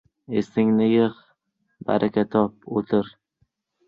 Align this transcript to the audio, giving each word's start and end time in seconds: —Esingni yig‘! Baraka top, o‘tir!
—Esingni 0.39 0.85
yig‘! 0.91 1.11
Baraka 1.89 2.23
top, 2.37 2.57
o‘tir! 2.81 3.13